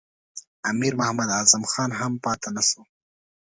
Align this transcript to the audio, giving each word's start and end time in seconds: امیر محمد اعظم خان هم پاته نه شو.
امیر 0.71 0.93
محمد 0.99 1.29
اعظم 1.39 1.63
خان 1.71 1.89
هم 1.99 2.13
پاته 2.23 2.49
نه 2.55 2.61
شو. 2.69 2.81